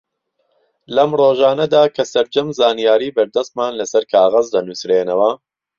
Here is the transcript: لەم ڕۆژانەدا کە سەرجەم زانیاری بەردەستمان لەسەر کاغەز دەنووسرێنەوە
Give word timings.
لەم 0.95 1.11
ڕۆژانەدا 1.19 1.83
کە 1.95 2.03
سەرجەم 2.11 2.47
زانیاری 2.59 3.13
بەردەستمان 3.17 3.71
لەسەر 3.79 4.03
کاغەز 4.13 4.45
دەنووسرێنەوە 4.53 5.31